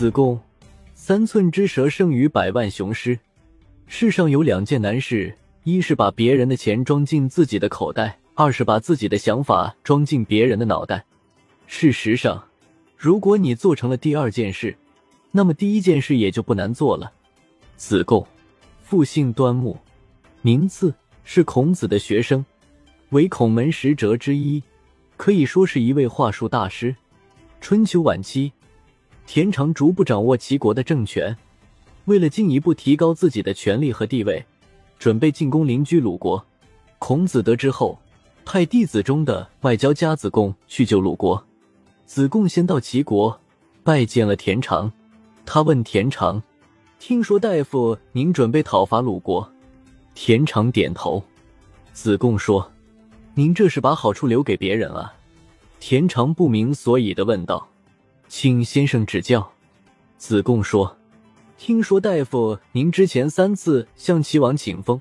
[0.00, 0.40] 子贡，
[0.94, 3.18] 三寸之舌胜于百万雄师。
[3.86, 11.04] 世上有两件难事，一是把别人的钱装进自己的口袋，二是把自己的想法装进别人的脑袋。
[11.66, 12.42] 事实上，
[12.96, 14.74] 如果你做成了第二件事，
[15.32, 17.12] 那么第一件事也就不难做了。
[17.76, 18.26] 子贡，
[18.82, 19.76] 复姓端木，
[20.40, 22.42] 名次是孔子的学生，
[23.10, 24.62] 为孔门十哲之一，
[25.18, 26.96] 可以说是一位话术大师。
[27.60, 28.50] 春秋晚期，
[29.26, 31.36] 田常逐步掌握齐国的政权，
[32.06, 34.44] 为了进一步提高自己的权力和地位，
[34.98, 36.44] 准备进攻邻居鲁国。
[36.98, 37.98] 孔子得知后，
[38.44, 41.42] 派弟子中的外交家子贡去救鲁国。
[42.04, 43.40] 子贡先到齐国，
[43.84, 44.92] 拜见了田常。
[45.46, 46.42] 他问田常
[46.98, 49.48] ：“听说大夫您准备讨伐鲁国？”
[50.14, 51.22] 田常点头。
[51.92, 52.70] 子贡说
[53.34, 55.14] ：“您这是把好处留给别人啊？”
[55.78, 57.66] 田常不明所以的问道
[58.30, 59.52] ：“请先生指教。”
[60.16, 60.96] 子贡说
[61.58, 65.00] ：“听说大夫您之前三次向齐王请封，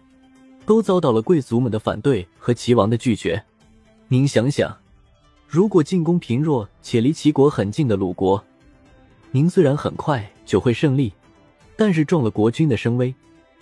[0.65, 3.45] 都遭到了贵族们的反对和齐王的拒绝。
[4.07, 4.75] 您想想，
[5.47, 8.43] 如果进攻贫弱且离齐国很近的鲁国，
[9.29, 11.13] 您虽然很快就会胜利，
[11.77, 13.13] 但是中了国君的声威，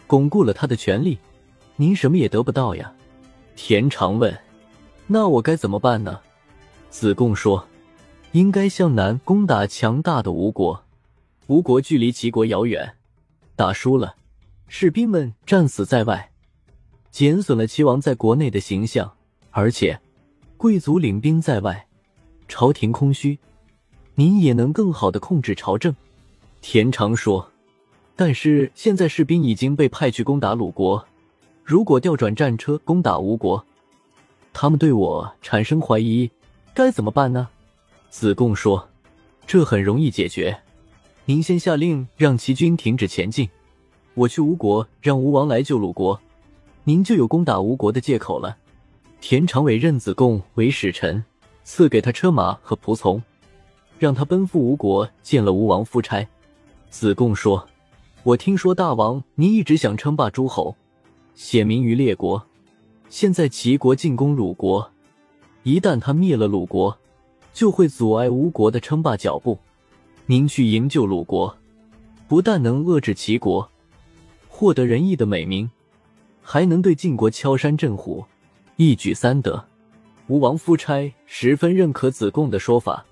[0.07, 1.17] 巩固了他的权力，
[1.75, 2.93] 您什么也得不到呀。”
[3.57, 4.33] 田常问
[5.07, 6.21] ：“那我该怎么办呢？”
[6.89, 7.67] 子贡说
[8.31, 10.83] ：“应该向南攻打强大的吴国。
[11.47, 12.95] 吴国距离齐国遥远，
[13.55, 14.15] 打输了，
[14.67, 16.31] 士兵们战死在外，
[17.09, 19.13] 减损了齐王在国内的形象。
[19.51, 19.99] 而且，
[20.57, 21.87] 贵族领兵在外，
[22.47, 23.39] 朝廷空虚，
[24.15, 25.95] 您也能更好的控制朝政。”
[26.61, 27.49] 田常说
[28.15, 31.03] ：“但是现在士兵已经被派去攻打鲁国，
[31.63, 33.65] 如果调转战车攻打吴国，
[34.51, 36.29] 他们对我产生怀疑。”
[36.75, 37.47] 该怎么办呢？
[38.09, 38.89] 子贡说
[39.45, 40.57] ：“这很容易解决。
[41.25, 43.49] 您先下令让齐军停止前进，
[44.13, 46.19] 我去吴国让吴王来救鲁国，
[46.83, 48.57] 您就有攻打吴国的借口了。”
[49.19, 51.23] 田常委任子贡为使臣，
[51.63, 53.21] 赐给他车马和仆从，
[53.97, 56.25] 让他奔赴吴国见了吴王夫差。
[56.89, 57.67] 子贡说
[58.23, 60.75] ：“我听说大王您一直想称霸诸侯，
[61.33, 62.45] 显名于列国。
[63.09, 64.89] 现在齐国进攻鲁国。”
[65.63, 66.97] 一旦他灭了鲁国，
[67.57, 69.57] 就会阻碍吴国的称霸脚步。
[70.27, 71.57] 您去营救鲁国，
[72.27, 73.67] 不但能遏制齐国，
[74.47, 75.67] 获得仁义的美名，
[76.43, 78.23] 还能对晋国敲山震虎，
[78.75, 79.65] 一举三得。
[80.27, 83.03] 吴王夫差十分认可子贡的说法，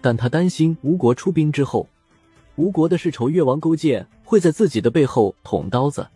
[0.00, 1.86] 但他担心吴国出兵之后，
[2.54, 6.08] 吴国的世仇越王勾践会在自己的背后捅刀子，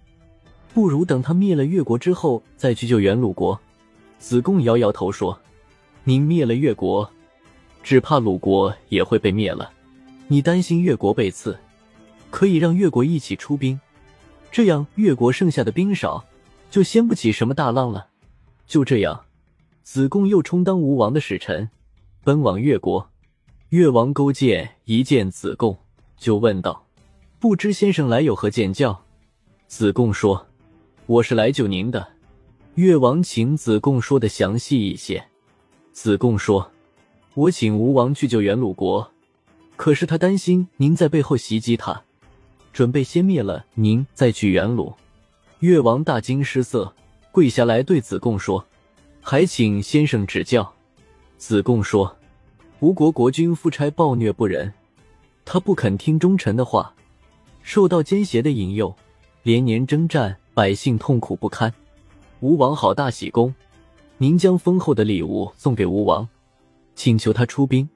[0.73, 3.61] 不如等他灭了越国之后再去救援鲁国。
[4.19, 5.39] 子贡摇摇头说。
[6.05, 7.09] 您灭了越国，
[7.83, 9.71] 只怕鲁国也会被灭了。
[10.29, 11.59] 你担心越国被刺，
[12.31, 13.79] 可以让越国一起出兵，
[14.51, 16.25] 这样越国剩下的兵少，
[16.71, 18.09] 就掀不起什么大浪了。
[18.67, 19.25] 就这样，
[19.83, 21.69] 子贡又充当吴王的使臣，
[22.23, 23.11] 奔往越国。
[23.71, 25.79] 越王勾践一见子贡，
[26.17, 26.87] 就问道
[27.39, 29.05] ：“不知先生来有何见教？”
[29.69, 30.47] 子贡说
[31.07, 32.07] ：“我是来救您的。”
[32.75, 35.25] 越王请子贡说的详细一些。
[35.93, 36.71] 子贡说
[37.35, 39.11] ：“我请吴王去救援鲁国，
[39.77, 42.03] 可是他担心您在背后袭击他，
[42.73, 44.93] 准备先灭了您，再去援鲁。”
[45.61, 46.93] 越王大惊失色，
[47.31, 48.67] 跪下来对子贡说
[49.23, 50.75] ：“还请先生指教。”
[51.39, 52.17] 子贡说
[52.81, 54.73] ：“吴国国君夫差暴虐不仁，
[55.45, 56.95] 他不肯听忠臣的话，
[57.63, 58.95] 受到奸邪的引诱，
[59.43, 61.73] 连年征战，百姓痛苦不堪。
[62.41, 63.55] 吴王好大喜功。”
[64.19, 66.29] 您将丰厚的礼物送给吴王，
[66.95, 67.89] 请求他出兵，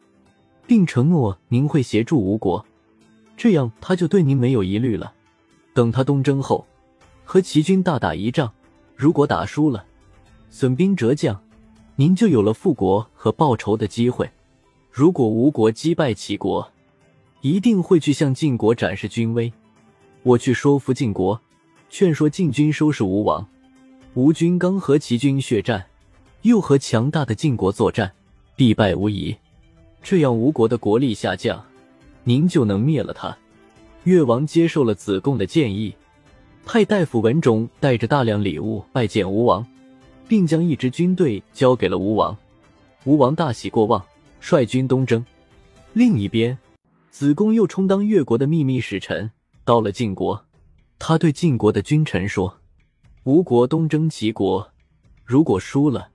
[0.67, 2.65] 并承诺您会协助吴国，
[3.37, 5.13] 这样他就对您没有疑虑了。
[5.73, 6.67] 等他东征后，
[7.25, 8.53] 和齐军大打一仗，
[8.97, 9.85] 如果打输了，
[10.51, 11.39] 损兵折将，
[11.97, 14.31] 您就有了复国和报仇的机会。
[14.91, 16.71] 如果吴国击败齐国，
[17.41, 19.53] 一定会去向晋国展示军威。
[20.23, 21.41] 我去说服晋国，
[21.91, 23.47] 劝说晋军收拾吴王。
[24.15, 25.87] 吴军刚和齐军血战。
[26.43, 28.13] 又和强大的晋国作战，
[28.57, 29.35] 必败无疑。
[30.03, 31.65] 这样吴国的国力下降，
[32.25, 33.37] 您就能灭了他。
[34.05, 35.95] 越王接受了子贡的建议，
[36.67, 39.67] 派大夫文种带着大量礼物拜见吴王，
[40.29, 42.37] 并将一支军队交给了吴王。
[43.05, 44.05] 吴王大喜过望，
[44.41, 45.25] 率军东征。
[45.95, 46.57] 另一边，
[47.11, 49.31] 子贡又充当越国的秘密使臣，
[49.65, 50.45] 到了晋国。
[50.99, 52.59] 他对晋国的君臣说
[53.25, 54.71] ：“吴国东征齐国，
[55.25, 56.09] 如果输了。”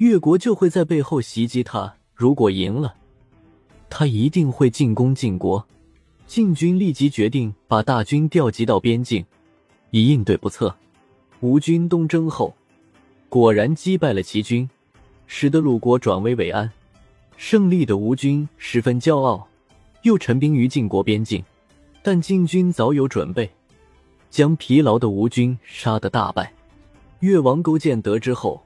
[0.00, 2.94] 越国就会在背后袭击他，如果赢了，
[3.90, 5.62] 他一定会进攻晋国，
[6.26, 9.22] 晋军立即决定把大军调集到边境，
[9.90, 10.74] 以应对不测。
[11.40, 12.54] 吴军东征后，
[13.28, 14.66] 果然击败了齐军，
[15.26, 16.72] 使得鲁国转危为安。
[17.36, 19.46] 胜利的吴军十分骄傲，
[20.00, 21.44] 又陈兵于晋国边境。
[22.02, 23.50] 但晋军早有准备，
[24.30, 26.50] 将疲劳的吴军杀得大败。
[27.18, 28.64] 越王勾践得知后，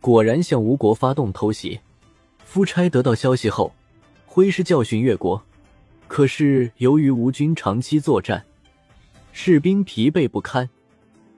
[0.00, 1.80] 果然向吴国发动偷袭。
[2.44, 3.72] 夫差得到消息后，
[4.26, 5.40] 挥师教训越国。
[6.08, 8.44] 可是由于吴军长期作战，
[9.32, 10.68] 士兵疲惫不堪。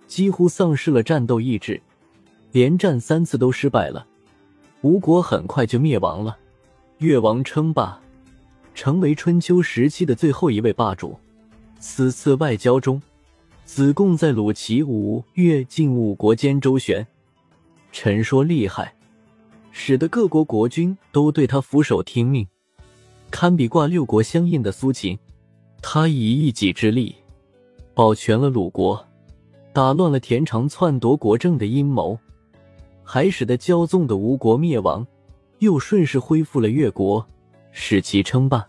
[0.07, 1.81] 几乎丧失了战斗意志，
[2.51, 4.07] 连战三次都失败了。
[4.83, 6.37] 吴国很快就灭亡了，
[6.99, 7.99] 越王称霸，
[8.75, 11.19] 成为春秋时期的最后一位霸主。
[11.79, 13.01] 此次外交中，
[13.65, 17.07] 子贡在鲁、齐、吴、越、晋五国间周旋，
[17.93, 18.93] 陈说厉害，
[19.71, 22.45] 使得各国国君都对他俯首听命，
[23.31, 25.17] 堪比挂六国相印的苏秦。
[25.81, 27.15] 他以一己之力
[27.95, 29.07] 保全了鲁国。
[29.75, 32.19] 打乱了田常篡夺国政的阴谋，
[33.03, 35.07] 还使得骄纵的吴国灭亡，
[35.61, 37.27] 又顺势恢复了越国，
[37.71, 38.67] 使其称霸。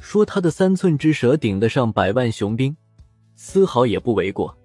[0.00, 2.76] 说他的三寸之舌顶得上百万雄兵，
[3.36, 4.56] 丝毫也不为过。